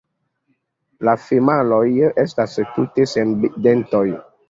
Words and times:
La 1.09 1.13
femaloj 1.27 1.83
estas 2.25 2.59
tute 2.73 3.11
sen 3.15 3.39
dentoj. 3.69 4.07